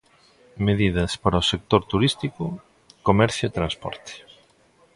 [0.67, 2.43] Medidas para o sector turístico,
[3.07, 4.13] comercio e transporte.